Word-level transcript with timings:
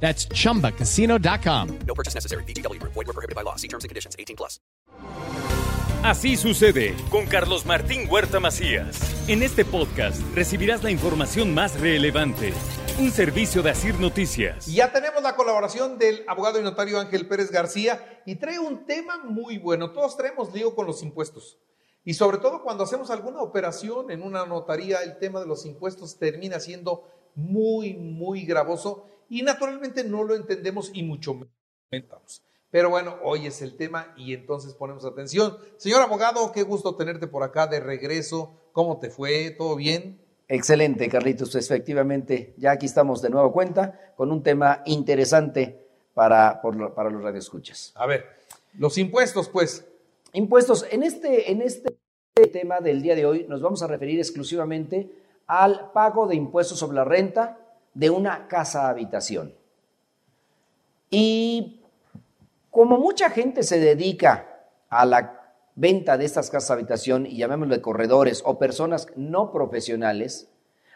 That's 0.00 0.28
chumbacasino.com. 0.28 1.78
No 1.86 1.94
purchase 1.94 2.14
necessary. 2.14 2.44
BGW. 2.44 2.80
Void 2.82 2.94
were 2.94 3.12
prohibited 3.12 3.34
by 3.34 3.42
law. 3.42 3.56
See 3.56 3.68
terms 3.68 3.82
and 3.82 3.88
conditions. 3.88 4.14
18 4.18 4.36
plus. 4.36 4.60
Así 6.02 6.36
sucede 6.36 6.94
con 7.10 7.26
Carlos 7.26 7.66
Martín 7.66 8.08
Huerta 8.08 8.38
Macías. 8.38 9.00
En 9.28 9.42
este 9.42 9.64
podcast 9.64 10.20
recibirás 10.36 10.84
la 10.84 10.92
información 10.92 11.52
más 11.52 11.80
relevante. 11.80 12.52
Un 13.00 13.10
servicio 13.10 13.60
de 13.60 13.70
Asir 13.70 13.98
Noticias. 13.98 14.66
Ya 14.66 14.92
tenemos 14.92 15.22
la 15.22 15.34
colaboración 15.34 15.98
del 15.98 16.24
abogado 16.28 16.60
y 16.60 16.62
notario 16.62 17.00
Ángel 17.00 17.26
Pérez 17.26 17.50
García 17.50 18.22
y 18.24 18.36
trae 18.36 18.60
un 18.60 18.86
tema 18.86 19.18
muy 19.24 19.58
bueno. 19.58 19.90
Todos 19.90 20.16
traemos 20.16 20.54
lío 20.54 20.76
con 20.76 20.86
los 20.86 21.02
impuestos. 21.02 21.58
Y 22.04 22.14
sobre 22.14 22.38
todo 22.38 22.62
cuando 22.62 22.84
hacemos 22.84 23.10
alguna 23.10 23.40
operación 23.40 24.12
en 24.12 24.22
una 24.22 24.46
notaría, 24.46 24.98
el 24.98 25.18
tema 25.18 25.40
de 25.40 25.46
los 25.46 25.66
impuestos 25.66 26.18
termina 26.18 26.60
siendo 26.60 27.10
muy, 27.34 27.94
muy 27.94 28.44
gravoso 28.44 29.08
y 29.28 29.42
naturalmente 29.42 30.04
no 30.04 30.24
lo 30.24 30.34
entendemos 30.34 30.90
y 30.94 31.02
mucho 31.02 31.34
menos. 31.90 32.42
Pero 32.70 32.90
bueno, 32.90 33.16
hoy 33.22 33.46
es 33.46 33.62
el 33.62 33.76
tema 33.76 34.12
y 34.16 34.34
entonces 34.34 34.74
ponemos 34.74 35.04
atención. 35.04 35.56
Señor 35.76 36.02
abogado, 36.02 36.52
qué 36.52 36.62
gusto 36.62 36.96
tenerte 36.96 37.26
por 37.26 37.42
acá 37.42 37.66
de 37.66 37.80
regreso. 37.80 38.70
¿Cómo 38.72 38.98
te 38.98 39.10
fue? 39.10 39.50
¿Todo 39.52 39.76
bien? 39.76 40.20
Excelente, 40.48 41.08
Carlitos. 41.08 41.54
Efectivamente, 41.54 42.54
ya 42.58 42.72
aquí 42.72 42.86
estamos 42.86 43.22
de 43.22 43.30
nuevo 43.30 43.52
cuenta 43.52 44.12
con 44.16 44.30
un 44.30 44.42
tema 44.42 44.82
interesante 44.84 45.86
para, 46.14 46.60
por, 46.60 46.94
para 46.94 47.10
los 47.10 47.22
radioescuchas. 47.22 47.92
A 47.94 48.06
ver, 48.06 48.26
los 48.74 48.98
impuestos, 48.98 49.48
pues. 49.48 49.86
Impuestos. 50.32 50.86
En 50.90 51.02
este, 51.02 51.50
en 51.50 51.62
este 51.62 51.96
tema 52.52 52.80
del 52.80 53.00
día 53.00 53.14
de 53.14 53.24
hoy 53.26 53.46
nos 53.48 53.62
vamos 53.62 53.82
a 53.82 53.86
referir 53.86 54.18
exclusivamente 54.18 55.10
al 55.46 55.92
pago 55.92 56.26
de 56.26 56.34
impuestos 56.36 56.78
sobre 56.78 56.96
la 56.96 57.04
renta 57.04 57.65
de 57.96 58.10
una 58.10 58.46
casa 58.46 58.90
habitación. 58.90 59.54
Y 61.08 61.80
como 62.70 62.98
mucha 62.98 63.30
gente 63.30 63.62
se 63.62 63.80
dedica 63.80 64.68
a 64.90 65.06
la 65.06 65.54
venta 65.74 66.18
de 66.18 66.26
estas 66.26 66.50
casas 66.50 66.72
habitación, 66.72 67.24
y 67.24 67.38
llamémosle 67.38 67.80
corredores 67.80 68.42
o 68.44 68.58
personas 68.58 69.06
no 69.16 69.50
profesionales, 69.50 70.50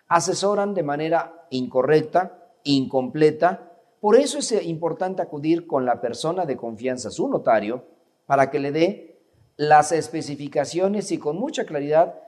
asesoran 0.09 0.75
de 0.75 0.83
manera 0.83 1.47
incorrecta, 1.48 2.53
incompleta. 2.65 3.73
Por 4.01 4.17
eso 4.17 4.39
es 4.39 4.53
importante 4.67 5.23
acudir 5.23 5.67
con 5.67 5.87
la 5.87 6.03
persona 6.03 6.45
de 6.45 6.59
confianza, 6.59 7.11
su 7.11 7.29
notario, 7.29 7.87
para 8.27 8.51
que 8.51 8.59
le 8.59 8.73
dé 8.73 9.23
las 9.57 9.92
especificaciones 9.92 11.12
y 11.12 11.19
con 11.19 11.39
mucha 11.39 11.64
claridad 11.64 12.20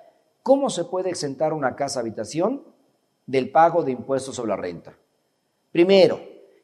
cómo 0.42 0.70
se 0.70 0.84
puede 0.84 1.10
exentar 1.10 1.52
una 1.52 1.76
casa 1.76 2.00
habitación 2.00 2.71
del 3.26 3.50
pago 3.50 3.82
de 3.82 3.92
impuestos 3.92 4.36
sobre 4.36 4.50
la 4.50 4.56
renta. 4.56 4.96
Primero, 5.70 6.20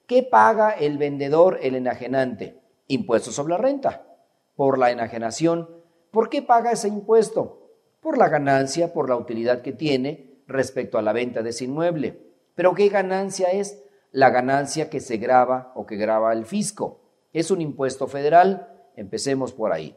¿qué 0.07 0.23
paga 0.23 0.71
el 0.71 0.99
vendedor, 0.99 1.59
el 1.63 1.75
enajenante? 1.75 2.61
Impuestos 2.87 3.35
sobre 3.35 3.53
la 3.53 3.59
renta. 3.59 4.07
Por 4.55 4.79
la 4.79 4.91
enajenación. 4.91 5.69
¿Por 6.11 6.29
qué 6.29 6.43
paga 6.43 6.73
ese 6.73 6.89
impuesto? 6.89 7.71
Por 8.01 8.19
la 8.19 8.29
ganancia, 8.29 8.93
por 8.93 9.09
la 9.09 9.17
utilidad 9.17 9.63
que 9.63 9.73
tiene 9.73 10.43
respecto 10.47 10.99
a 10.99 11.03
la 11.03 11.13
venta 11.13 11.43
de 11.43 11.51
ese 11.51 11.65
inmueble. 11.65 12.21
Pero 12.55 12.75
¿qué 12.75 12.89
ganancia 12.89 13.49
es? 13.49 13.85
La 14.11 14.31
ganancia 14.31 14.91
que 14.91 15.01
se 15.01 15.19
graba 15.19 15.73
o 15.75 15.87
que 15.87 15.97
graba 15.97 16.33
el 16.33 16.45
fisco. 16.45 17.01
Es 17.33 17.51
un 17.51 17.61
impuesto 17.61 18.07
federal. 18.07 18.91
Empecemos 18.97 19.53
por 19.53 19.73
ahí. 19.73 19.97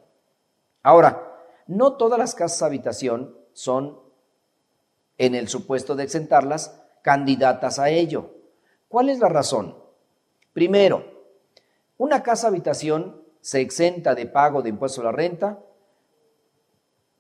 Ahora, 0.84 1.31
no 1.68 1.94
todas 1.94 2.19
las 2.19 2.35
casas 2.35 2.62
habitación 2.64 3.35
son 3.53 4.00
en 5.22 5.36
el 5.36 5.48
supuesto 5.48 5.96
de 5.96 6.04
exentarlas, 6.04 6.82
candidatas 7.04 7.78
a 7.78 7.90
ello. 7.90 8.32
¿Cuál 8.88 9.09
es 9.09 9.20
la 9.20 9.30
razón? 9.30 9.78
Primero, 10.52 11.06
una 11.98 12.24
casa 12.24 12.48
habitación 12.48 13.22
se 13.40 13.62
exenta 13.62 14.16
de 14.16 14.26
pago 14.26 14.64
de 14.64 14.70
impuesto 14.70 15.02
a 15.02 15.06
la 15.06 15.12
renta 15.12 15.59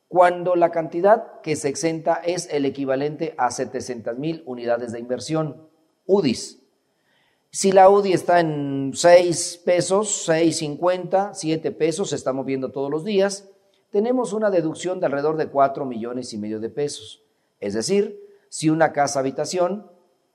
cuando 0.07 0.55
la 0.55 0.71
cantidad 0.71 1.41
que 1.41 1.55
se 1.55 1.69
exenta 1.69 2.15
es 2.15 2.49
el 2.51 2.65
equivalente 2.65 3.35
a 3.37 3.51
700 3.51 4.17
mil 4.17 4.41
unidades 4.47 4.91
de 4.91 4.99
inversión, 4.99 5.69
UDIs. 6.07 6.59
Si 7.51 7.71
la 7.71 7.87
UDI 7.87 8.13
está 8.13 8.39
en 8.39 8.93
6 8.95 9.61
pesos, 9.63 10.27
6.50, 10.27 11.35
7 11.35 11.71
pesos, 11.71 12.09
se 12.09 12.15
está 12.15 12.33
moviendo 12.33 12.71
todos 12.71 12.89
los 12.89 13.05
días, 13.05 13.47
tenemos 13.91 14.33
una 14.33 14.49
deducción 14.49 14.99
de 14.99 15.05
alrededor 15.05 15.37
de 15.37 15.49
4 15.49 15.85
millones 15.85 16.33
y 16.33 16.39
medio 16.39 16.59
de 16.59 16.69
pesos. 16.69 17.20
Es 17.61 17.73
decir, 17.75 18.19
si 18.49 18.69
una 18.69 18.91
casa 18.91 19.19
habitación 19.19 19.89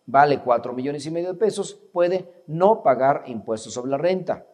vale 0.07 0.41
4 0.41 0.73
millones 0.73 1.05
y 1.05 1.11
medio 1.11 1.33
de 1.33 1.39
pesos, 1.39 1.79
puede 1.93 2.43
no 2.47 2.83
pagar 2.83 3.25
impuestos 3.27 3.75
sobre 3.75 3.91
la 3.91 3.99
renta. 3.99 4.47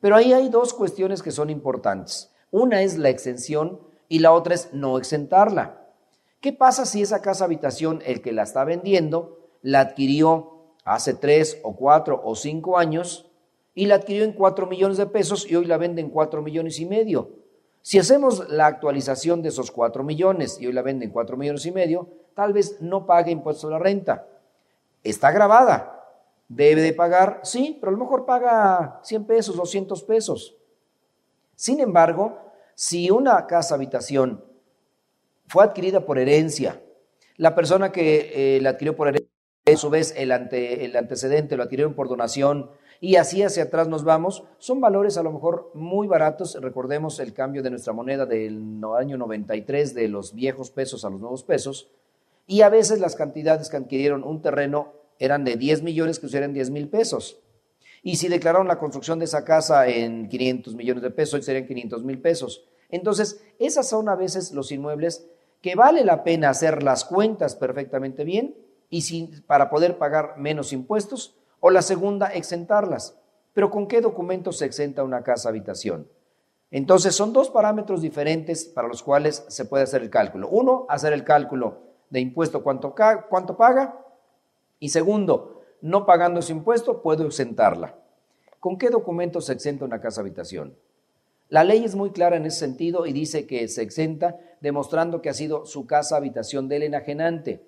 Pero 0.00 0.14
ahí 0.14 0.32
hay 0.32 0.48
dos 0.48 0.74
cuestiones 0.74 1.22
que 1.22 1.32
son 1.32 1.50
importantes. 1.50 2.30
Una 2.50 2.82
es 2.82 2.98
la 2.98 3.08
exención 3.08 3.80
y 4.08 4.20
la 4.20 4.32
otra 4.32 4.54
es 4.54 4.72
no 4.72 4.98
exentarla. 4.98 5.86
¿Qué 6.40 6.52
pasa 6.52 6.86
si 6.86 7.02
esa 7.02 7.20
casa 7.20 7.46
habitación, 7.46 8.00
el 8.06 8.22
que 8.22 8.32
la 8.32 8.44
está 8.44 8.64
vendiendo, 8.64 9.48
la 9.60 9.80
adquirió 9.80 10.74
hace 10.84 11.14
3 11.14 11.62
o 11.64 11.74
4 11.74 12.20
o 12.22 12.36
5 12.36 12.78
años 12.78 13.30
y 13.74 13.86
la 13.86 13.96
adquirió 13.96 14.24
en 14.24 14.32
4 14.32 14.66
millones 14.66 14.98
de 14.98 15.06
pesos 15.06 15.50
y 15.50 15.56
hoy 15.56 15.64
la 15.64 15.78
vende 15.78 16.00
en 16.00 16.10
4 16.10 16.42
millones 16.42 16.78
y 16.78 16.86
medio? 16.86 17.30
Si 17.88 17.98
hacemos 17.98 18.50
la 18.50 18.66
actualización 18.66 19.40
de 19.40 19.48
esos 19.48 19.70
4 19.70 20.04
millones 20.04 20.58
y 20.60 20.66
hoy 20.66 20.74
la 20.74 20.82
venden 20.82 21.08
4 21.08 21.38
millones 21.38 21.64
y 21.64 21.72
medio, 21.72 22.06
tal 22.34 22.52
vez 22.52 22.82
no 22.82 23.06
pague 23.06 23.30
impuesto 23.30 23.66
a 23.66 23.70
la 23.70 23.78
renta. 23.78 24.26
Está 25.02 25.30
grabada. 25.30 26.04
¿Debe 26.48 26.82
de 26.82 26.92
pagar? 26.92 27.40
Sí, 27.44 27.78
pero 27.80 27.88
a 27.88 27.92
lo 27.92 27.98
mejor 28.04 28.26
paga 28.26 29.00
100 29.04 29.24
pesos, 29.24 29.56
200 29.56 30.02
pesos. 30.02 30.54
Sin 31.54 31.80
embargo, 31.80 32.38
si 32.74 33.10
una 33.10 33.46
casa 33.46 33.76
habitación 33.76 34.44
fue 35.46 35.64
adquirida 35.64 36.04
por 36.04 36.18
herencia, 36.18 36.82
la 37.38 37.54
persona 37.54 37.90
que 37.90 38.56
eh, 38.56 38.60
la 38.60 38.68
adquirió 38.68 38.96
por 38.96 39.08
herencia, 39.08 39.32
a 39.64 39.76
su 39.78 39.88
vez 39.88 40.12
el, 40.14 40.32
ante, 40.32 40.84
el 40.84 40.94
antecedente 40.94 41.56
lo 41.56 41.62
adquirieron 41.62 41.94
por 41.94 42.10
donación, 42.10 42.70
y 43.00 43.16
así 43.16 43.42
hacia 43.42 43.64
atrás 43.64 43.86
nos 43.86 44.02
vamos, 44.02 44.44
son 44.58 44.80
valores 44.80 45.16
a 45.16 45.22
lo 45.22 45.32
mejor 45.32 45.70
muy 45.74 46.08
baratos. 46.08 46.56
Recordemos 46.60 47.20
el 47.20 47.32
cambio 47.32 47.62
de 47.62 47.70
nuestra 47.70 47.92
moneda 47.92 48.26
del 48.26 48.80
año 48.98 49.16
93 49.16 49.94
de 49.94 50.08
los 50.08 50.34
viejos 50.34 50.70
pesos 50.70 51.04
a 51.04 51.10
los 51.10 51.20
nuevos 51.20 51.44
pesos. 51.44 51.90
Y 52.46 52.62
a 52.62 52.70
veces 52.70 52.98
las 52.98 53.14
cantidades 53.14 53.68
que 53.68 53.76
adquirieron 53.76 54.24
un 54.24 54.42
terreno 54.42 54.94
eran 55.20 55.44
de 55.44 55.56
10 55.56 55.82
millones 55.82 56.18
que 56.18 56.36
eran 56.36 56.52
10 56.52 56.70
mil 56.70 56.88
pesos. 56.88 57.40
Y 58.02 58.16
si 58.16 58.28
declararon 58.28 58.66
la 58.66 58.78
construcción 58.78 59.18
de 59.18 59.26
esa 59.26 59.44
casa 59.44 59.86
en 59.86 60.28
500 60.28 60.74
millones 60.74 61.02
de 61.02 61.10
pesos, 61.10 61.44
serían 61.44 61.66
500 61.66 62.04
mil 62.04 62.20
pesos. 62.20 62.64
Entonces, 62.90 63.42
esas 63.58 63.88
son 63.88 64.08
a 64.08 64.16
veces 64.16 64.52
los 64.52 64.72
inmuebles 64.72 65.28
que 65.60 65.74
vale 65.74 66.04
la 66.04 66.24
pena 66.24 66.50
hacer 66.50 66.82
las 66.82 67.04
cuentas 67.04 67.54
perfectamente 67.54 68.24
bien 68.24 68.56
y 68.90 69.26
para 69.46 69.68
poder 69.70 69.98
pagar 69.98 70.38
menos 70.38 70.72
impuestos 70.72 71.37
o 71.60 71.70
la 71.70 71.82
segunda, 71.82 72.28
exentarlas. 72.28 73.16
Pero 73.52 73.70
¿con 73.70 73.86
qué 73.86 74.00
documentos 74.00 74.58
se 74.58 74.66
exenta 74.66 75.02
una 75.02 75.22
casa 75.22 75.48
habitación? 75.48 76.08
Entonces 76.70 77.14
son 77.14 77.32
dos 77.32 77.50
parámetros 77.50 78.02
diferentes 78.02 78.64
para 78.64 78.88
los 78.88 79.02
cuales 79.02 79.44
se 79.48 79.64
puede 79.64 79.84
hacer 79.84 80.02
el 80.02 80.10
cálculo. 80.10 80.48
Uno, 80.48 80.86
hacer 80.88 81.12
el 81.12 81.24
cálculo 81.24 81.78
de 82.10 82.20
impuesto 82.20 82.62
cuánto, 82.62 82.94
cuánto 83.28 83.56
paga. 83.56 83.98
Y 84.78 84.90
segundo, 84.90 85.62
no 85.80 86.04
pagando 86.06 86.40
ese 86.40 86.52
impuesto, 86.52 87.02
puedo 87.02 87.26
exentarla. 87.26 87.94
¿Con 88.60 88.76
qué 88.76 88.90
documentos 88.90 89.46
se 89.46 89.52
exenta 89.52 89.84
una 89.84 90.00
casa 90.00 90.20
habitación? 90.20 90.76
La 91.48 91.64
ley 91.64 91.84
es 91.84 91.94
muy 91.94 92.10
clara 92.10 92.36
en 92.36 92.44
ese 92.44 92.58
sentido 92.58 93.06
y 93.06 93.12
dice 93.12 93.46
que 93.46 93.66
se 93.68 93.82
exenta 93.82 94.38
demostrando 94.60 95.22
que 95.22 95.30
ha 95.30 95.34
sido 95.34 95.64
su 95.64 95.86
casa 95.86 96.16
habitación 96.16 96.68
del 96.68 96.82
enajenante. 96.82 97.64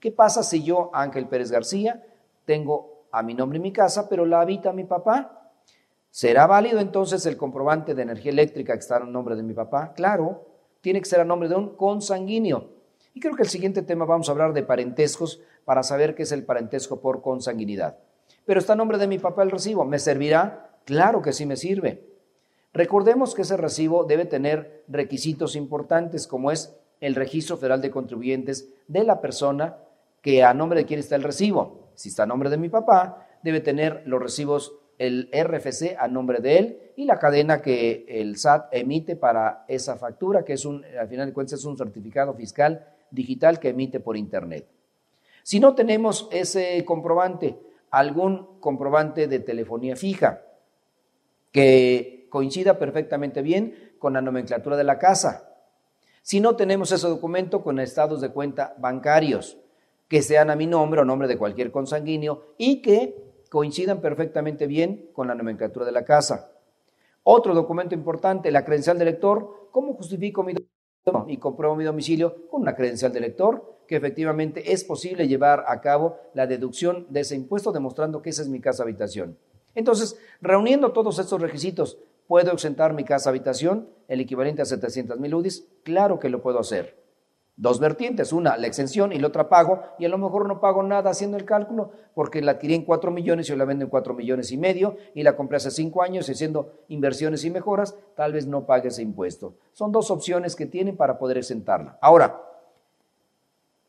¿Qué 0.00 0.10
pasa 0.10 0.42
si 0.42 0.62
yo, 0.62 0.90
Ángel 0.94 1.26
Pérez 1.26 1.50
García, 1.50 2.06
tengo 2.46 2.97
a 3.10 3.22
mi 3.22 3.34
nombre 3.34 3.58
mi 3.58 3.72
casa, 3.72 4.08
pero 4.08 4.26
la 4.26 4.40
habita 4.40 4.72
mi 4.72 4.84
papá. 4.84 5.52
¿Será 6.10 6.46
válido 6.46 6.80
entonces 6.80 7.24
el 7.26 7.36
comprobante 7.36 7.94
de 7.94 8.02
energía 8.02 8.32
eléctrica 8.32 8.72
que 8.72 8.80
está 8.80 8.96
a 8.96 9.00
nombre 9.00 9.36
de 9.36 9.42
mi 9.42 9.54
papá? 9.54 9.92
Claro, 9.94 10.46
tiene 10.80 11.00
que 11.00 11.08
ser 11.08 11.20
a 11.20 11.24
nombre 11.24 11.48
de 11.48 11.54
un 11.54 11.76
consanguíneo. 11.76 12.70
Y 13.14 13.20
creo 13.20 13.34
que 13.34 13.42
el 13.42 13.48
siguiente 13.48 13.82
tema 13.82 14.04
vamos 14.04 14.28
a 14.28 14.32
hablar 14.32 14.52
de 14.52 14.62
parentescos 14.62 15.40
para 15.64 15.82
saber 15.82 16.14
qué 16.14 16.22
es 16.22 16.32
el 16.32 16.44
parentesco 16.44 17.00
por 17.00 17.20
consanguinidad. 17.20 17.98
Pero 18.44 18.60
está 18.60 18.72
a 18.72 18.76
nombre 18.76 18.98
de 18.98 19.06
mi 19.06 19.18
papá 19.18 19.42
el 19.42 19.50
recibo. 19.50 19.84
¿Me 19.84 19.98
servirá? 19.98 20.70
Claro 20.84 21.20
que 21.20 21.32
sí 21.32 21.44
me 21.44 21.56
sirve. 21.56 22.02
Recordemos 22.72 23.34
que 23.34 23.42
ese 23.42 23.56
recibo 23.56 24.04
debe 24.04 24.24
tener 24.24 24.84
requisitos 24.88 25.56
importantes 25.56 26.26
como 26.26 26.50
es 26.50 26.76
el 27.00 27.14
registro 27.14 27.56
federal 27.56 27.80
de 27.80 27.90
contribuyentes 27.90 28.68
de 28.86 29.04
la 29.04 29.20
persona 29.20 29.78
que 30.22 30.44
a 30.44 30.54
nombre 30.54 30.80
de 30.80 30.86
quién 30.86 31.00
está 31.00 31.16
el 31.16 31.22
recibo. 31.22 31.87
Si 31.98 32.10
está 32.10 32.22
a 32.22 32.26
nombre 32.26 32.48
de 32.48 32.58
mi 32.58 32.68
papá, 32.68 33.26
debe 33.42 33.60
tener 33.60 34.04
los 34.06 34.22
recibos, 34.22 34.72
el 34.98 35.28
RFC 35.32 35.96
a 35.98 36.06
nombre 36.06 36.38
de 36.38 36.58
él 36.58 36.92
y 36.94 37.06
la 37.06 37.18
cadena 37.18 37.60
que 37.60 38.06
el 38.08 38.36
SAT 38.36 38.68
emite 38.72 39.16
para 39.16 39.64
esa 39.66 39.96
factura, 39.96 40.44
que 40.44 40.52
es 40.52 40.64
un, 40.64 40.84
al 40.84 41.08
final 41.08 41.26
de 41.26 41.32
cuentas 41.32 41.58
es 41.58 41.64
un 41.64 41.76
certificado 41.76 42.34
fiscal 42.34 42.86
digital 43.10 43.58
que 43.58 43.70
emite 43.70 43.98
por 43.98 44.16
Internet. 44.16 44.68
Si 45.42 45.58
no 45.58 45.74
tenemos 45.74 46.28
ese 46.30 46.84
comprobante, 46.84 47.58
algún 47.90 48.60
comprobante 48.60 49.26
de 49.26 49.40
telefonía 49.40 49.96
fija 49.96 50.42
que 51.50 52.28
coincida 52.30 52.78
perfectamente 52.78 53.42
bien 53.42 53.94
con 53.98 54.12
la 54.12 54.20
nomenclatura 54.20 54.76
de 54.76 54.84
la 54.84 55.00
casa. 55.00 55.52
Si 56.22 56.38
no 56.38 56.54
tenemos 56.54 56.92
ese 56.92 57.08
documento 57.08 57.60
con 57.64 57.80
estados 57.80 58.20
de 58.20 58.28
cuenta 58.28 58.76
bancarios, 58.78 59.58
que 60.08 60.22
sean 60.22 60.50
a 60.50 60.56
mi 60.56 60.66
nombre 60.66 61.00
o 61.00 61.04
nombre 61.04 61.28
de 61.28 61.36
cualquier 61.36 61.70
consanguíneo 61.70 62.54
y 62.56 62.80
que 62.80 63.44
coincidan 63.50 64.00
perfectamente 64.00 64.66
bien 64.66 65.10
con 65.12 65.28
la 65.28 65.34
nomenclatura 65.34 65.86
de 65.86 65.92
la 65.92 66.04
casa. 66.04 66.52
Otro 67.22 67.54
documento 67.54 67.94
importante, 67.94 68.50
la 68.50 68.64
credencial 68.64 68.98
de 68.98 69.04
lector. 69.04 69.68
¿Cómo 69.70 69.94
justifico 69.94 70.42
mi 70.42 70.54
domicilio 70.54 71.34
y 71.34 71.36
compruebo 71.36 71.76
mi 71.76 71.84
domicilio? 71.84 72.48
Con 72.48 72.62
una 72.62 72.74
credencial 72.74 73.12
de 73.12 73.20
lector, 73.20 73.80
que 73.86 73.96
efectivamente 73.96 74.72
es 74.72 74.82
posible 74.82 75.28
llevar 75.28 75.64
a 75.68 75.80
cabo 75.80 76.16
la 76.32 76.46
deducción 76.46 77.06
de 77.10 77.20
ese 77.20 77.36
impuesto 77.36 77.70
demostrando 77.70 78.22
que 78.22 78.30
esa 78.30 78.42
es 78.42 78.48
mi 78.48 78.60
casa 78.60 78.82
habitación. 78.82 79.36
Entonces, 79.74 80.18
reuniendo 80.40 80.92
todos 80.92 81.18
estos 81.18 81.40
requisitos, 81.40 81.98
¿puedo 82.26 82.50
exentar 82.52 82.94
mi 82.94 83.04
casa 83.04 83.28
habitación, 83.28 83.90
el 84.08 84.20
equivalente 84.20 84.62
a 84.62 84.64
700 84.64 85.20
mil 85.20 85.34
UDIs? 85.34 85.68
Claro 85.82 86.18
que 86.18 86.30
lo 86.30 86.40
puedo 86.40 86.58
hacer 86.58 87.07
dos 87.58 87.80
vertientes, 87.80 88.32
una 88.32 88.56
la 88.56 88.68
exención 88.68 89.12
y 89.12 89.18
la 89.18 89.26
otra 89.26 89.48
pago, 89.48 89.82
y 89.98 90.04
a 90.04 90.08
lo 90.08 90.16
mejor 90.16 90.46
no 90.46 90.60
pago 90.60 90.82
nada 90.84 91.10
haciendo 91.10 91.36
el 91.36 91.44
cálculo 91.44 91.90
porque 92.14 92.40
la 92.40 92.52
adquirí 92.52 92.74
en 92.74 92.84
cuatro 92.84 93.10
millones 93.10 93.46
y 93.46 93.48
yo 93.50 93.56
la 93.56 93.64
vendo 93.64 93.84
en 93.84 93.90
cuatro 93.90 94.14
millones 94.14 94.52
y 94.52 94.56
medio 94.56 94.96
y 95.12 95.24
la 95.24 95.36
compré 95.36 95.56
hace 95.56 95.72
cinco 95.72 96.02
años 96.02 96.28
y 96.28 96.32
haciendo 96.32 96.72
inversiones 96.86 97.44
y 97.44 97.50
mejoras, 97.50 97.96
tal 98.14 98.32
vez 98.32 98.46
no 98.46 98.64
pague 98.64 98.88
ese 98.88 99.02
impuesto. 99.02 99.54
Son 99.72 99.90
dos 99.90 100.10
opciones 100.12 100.54
que 100.54 100.66
tienen 100.66 100.96
para 100.96 101.18
poder 101.18 101.36
exentarla. 101.36 101.98
Ahora, 102.00 102.42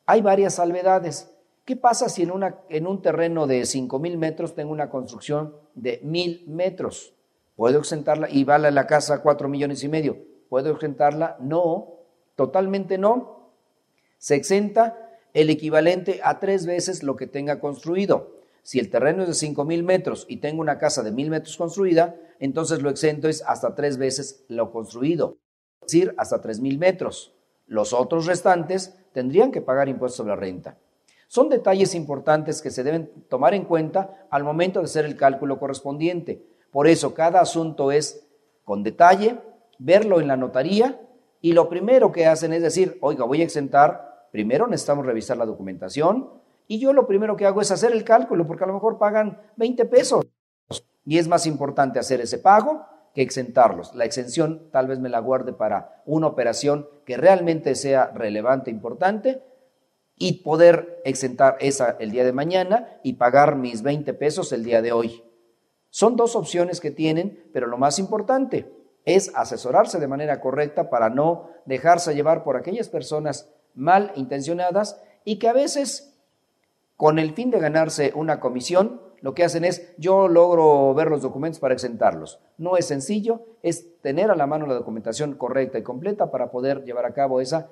hay 0.08 0.22
varias 0.22 0.56
salvedades. 0.56 1.32
¿Qué 1.64 1.76
pasa 1.76 2.10
si 2.10 2.24
en, 2.24 2.32
una, 2.32 2.56
en 2.70 2.88
un 2.88 3.04
terreno 3.04 3.46
de 3.46 3.68
cinco 3.68 4.00
mil 4.00 4.18
metros 4.18 4.56
tengo 4.56 4.72
una 4.72 4.90
construcción 4.90 5.54
de 5.76 6.00
mil 6.04 6.44
metros? 6.48 7.14
¿Puedo 7.56 7.78
exentarla 7.78 8.28
y 8.32 8.44
vale 8.46 8.72
la 8.72 8.88
casa 8.88 9.22
cuatro 9.22 9.48
millones 9.48 9.84
y 9.84 9.90
medio? 9.90 10.18
¿Puedo 10.50 10.72
exentarla? 10.72 11.38
No, 11.40 11.90
totalmente 12.36 12.98
no 12.98 13.39
se 14.20 14.36
exenta 14.36 15.10
el 15.34 15.50
equivalente 15.50 16.20
a 16.24 16.40
tres 16.40 16.66
veces 16.66 17.02
lo 17.02 17.16
que 17.16 17.26
tenga 17.26 17.60
construido. 17.60 18.36
Si 18.62 18.78
el 18.80 18.90
terreno 18.92 19.24
es 19.24 19.30
de 19.30 19.34
5 19.34 19.66
mil 19.66 19.84
metros 19.84 20.26
y 20.30 20.38
tengo 20.38 20.62
una 20.62 20.78
casa 20.78 21.02
de 21.02 21.12
mil 21.12 21.30
metros 21.30 21.58
construida, 21.58 22.16
entonces 22.40 22.82
lo 22.82 22.90
exento 22.90 23.28
es 23.28 23.44
hasta 23.48 23.74
tres 23.74 23.98
veces 23.98 24.44
lo 24.48 24.72
construido, 24.72 25.38
es 25.82 25.92
decir, 25.92 26.14
hasta 26.18 26.42
tres 26.42 26.60
mil 26.60 26.78
metros. 26.78 27.34
Los 27.66 27.94
otros 27.94 28.26
restantes 28.26 28.96
tendrían 29.14 29.52
que 29.52 29.62
pagar 29.62 29.90
impuestos 29.90 30.18
sobre 30.18 30.30
la 30.32 30.36
renta. 30.36 30.78
Son 31.28 31.48
detalles 31.48 31.96
importantes 31.96 32.62
que 32.62 32.72
se 32.72 32.84
deben 32.84 33.10
tomar 33.30 33.54
en 33.54 33.66
cuenta 33.66 34.28
al 34.30 34.44
momento 34.44 34.80
de 34.80 34.86
hacer 34.86 35.06
el 35.06 35.16
cálculo 35.16 35.60
correspondiente. 35.60 36.44
Por 36.72 36.88
eso 36.88 37.14
cada 37.14 37.40
asunto 37.40 37.92
es 37.92 38.26
con 38.64 38.84
detalle, 38.84 39.38
verlo 39.78 40.20
en 40.20 40.28
la 40.28 40.38
notaría 40.38 41.00
y 41.42 41.54
lo 41.54 41.70
primero 41.70 42.12
que 42.12 42.26
hacen 42.26 42.54
es 42.54 42.62
decir, 42.62 42.98
oiga, 43.02 43.26
voy 43.26 43.42
a 43.42 43.46
exentar 43.46 44.09
primero 44.32 44.68
necesitamos 44.68 45.06
revisar 45.06 45.38
la 45.38 45.46
documentación 45.46 46.30
y 46.68 46.80
yo 46.80 46.94
lo 46.94 47.08
primero 47.08 47.36
que 47.36 47.46
hago 47.46 47.62
es 47.62 47.72
hacer 47.72 47.92
el 47.92 48.04
cálculo 48.04 48.46
porque 48.46 48.64
a 48.64 48.68
lo 48.68 48.74
mejor 48.74 48.98
pagan 48.98 49.42
20 49.58 49.86
pesos 49.86 50.26
y 51.06 51.18
es 51.18 51.28
más 51.28 51.46
importante 51.48 52.00
hacer 52.00 52.22
ese 52.22 52.38
pago 52.38 52.86
que 53.14 53.22
exentarlos. 53.22 53.96
La 53.96 54.06
exención 54.06 54.70
tal 54.72 54.88
vez 54.88 55.00
me 55.00 55.10
la 55.10 55.20
guarde 55.20 55.54
para 55.54 56.04
una 56.06 56.28
operación 56.28 56.88
que 57.06 57.18
realmente 57.18 57.74
sea 57.76 58.12
relevante, 58.14 58.70
importante 58.70 59.42
y 60.16 60.44
poder 60.44 61.02
exentar 61.06 61.58
esa 61.60 61.96
el 62.00 62.12
día 62.12 62.26
de 62.26 62.34
mañana 62.34 63.00
y 63.04 63.14
pagar 63.14 63.56
mis 63.56 63.82
20 63.82 64.14
pesos 64.14 64.52
el 64.52 64.64
día 64.64 64.82
de 64.82 64.92
hoy. 64.92 65.24
Son 65.90 66.16
dos 66.16 66.36
opciones 66.36 66.80
que 66.80 66.92
tienen, 66.92 67.50
pero 67.52 67.66
lo 67.66 67.78
más 67.78 67.98
importante 67.98 68.72
es 69.06 69.32
asesorarse 69.34 70.00
de 70.00 70.08
manera 70.08 70.40
correcta 70.40 70.90
para 70.90 71.10
no 71.10 71.50
dejarse 71.66 72.14
llevar 72.14 72.44
por 72.44 72.58
aquellas 72.58 72.90
personas 72.90 73.50
mal 73.76 74.12
intencionadas 74.16 75.02
y 75.26 75.38
que 75.40 75.48
a 75.48 75.54
veces, 75.54 76.16
con 76.98 77.20
el 77.20 77.34
fin 77.34 77.52
de 77.52 77.60
ganarse 77.60 78.12
una 78.16 78.40
comisión, 78.40 79.02
lo 79.22 79.34
que 79.34 79.44
hacen 79.44 79.66
es, 79.66 79.94
yo 79.98 80.28
logro 80.28 80.94
ver 80.94 81.10
los 81.10 81.22
documentos 81.22 81.60
para 81.60 81.74
exentarlos. 81.74 82.40
No 82.58 82.78
es 82.78 82.86
sencillo, 82.86 83.42
es 83.64 84.02
tener 84.02 84.32
a 84.32 84.36
la 84.36 84.48
mano 84.48 84.66
la 84.66 84.74
documentación 84.76 85.36
correcta 85.36 85.78
y 85.78 85.84
completa 85.84 86.32
para 86.32 86.52
poder 86.52 86.84
llevar 86.86 87.06
a 87.06 87.14
cabo 87.14 87.42
esa 87.42 87.70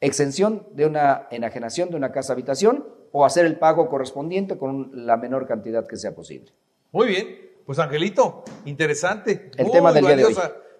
exención 0.00 0.66
de 0.72 0.86
una 0.86 1.28
enajenación 1.30 1.90
de 1.90 1.96
una 1.96 2.12
casa 2.12 2.32
habitación 2.32 2.86
o 3.12 3.24
hacer 3.24 3.46
el 3.46 3.58
pago 3.58 3.88
correspondiente 3.88 4.58
con 4.58 5.06
la 5.06 5.16
menor 5.16 5.46
cantidad 5.46 5.86
que 5.86 5.96
sea 5.96 6.14
posible. 6.14 6.50
Muy 6.92 7.08
bien, 7.08 7.38
pues 7.64 7.78
Angelito, 7.78 8.44
interesante. 8.64 9.50
El 9.56 9.70
tema 9.70 9.92
del 9.92 10.04
día 10.04 10.16
de 10.16 10.24
hoy. 10.24 10.34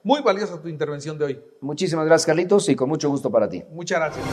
Muy 0.05 0.21
valiosa 0.21 0.61
tu 0.61 0.69
intervención 0.69 1.19
de 1.19 1.25
hoy. 1.25 1.41
Muchísimas 1.63 2.05
gracias, 2.05 2.27
Carlitos, 2.27 2.69
y 2.69 2.77
con 2.77 2.91
mucho 2.91 3.09
gusto 3.09 3.31
para 3.31 3.49
ti. 3.49 3.65
Muchas 3.71 3.99
gracias. 3.99 4.25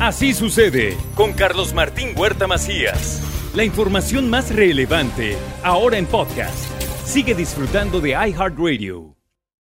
Así 0.00 0.32
sucede 0.32 0.96
con 1.14 1.34
Carlos 1.34 1.74
Martín 1.74 2.14
Huerta 2.16 2.46
Macías. 2.46 3.22
La 3.54 3.64
información 3.64 4.28
más 4.30 4.52
relevante, 4.52 5.36
ahora 5.62 5.98
en 5.98 6.06
podcast. 6.06 6.70
Sigue 7.04 7.34
disfrutando 7.34 8.00
de 8.00 8.10
iHeartRadio. 8.10 9.13